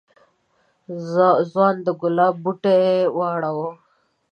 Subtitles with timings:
[1.49, 2.83] ځوان د گلاب بوټی
[3.17, 3.69] واړاوه.